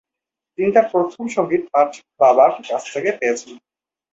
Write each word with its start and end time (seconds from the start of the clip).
তিনি 0.57 0.69
তার 0.71 0.85
প্রথম 0.93 1.23
সঙ্গীত 1.35 1.63
পাঠ 1.73 1.89
বাবার 2.19 2.51
কাছ 2.67 2.83
থেকে 2.93 3.09
পেয়েছেন। 3.19 3.51